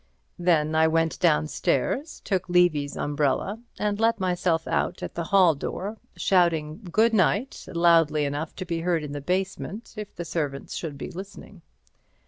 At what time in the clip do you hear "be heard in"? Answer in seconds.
8.65-9.11